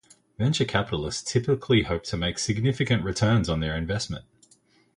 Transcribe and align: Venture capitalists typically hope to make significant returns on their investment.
Venture 0.39 0.65
capitalists 0.65 1.31
typically 1.31 1.83
hope 1.83 2.01
to 2.05 2.17
make 2.17 2.39
significant 2.39 3.03
returns 3.03 3.47
on 3.47 3.59
their 3.59 3.75
investment. 3.77 4.25